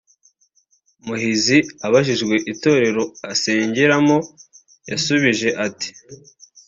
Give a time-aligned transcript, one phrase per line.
[1.05, 4.17] Muhizi abajijwe itorero asengeramo
[4.89, 5.89] yasubije ati